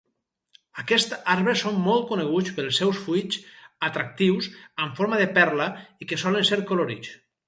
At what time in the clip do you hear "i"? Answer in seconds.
6.05-6.09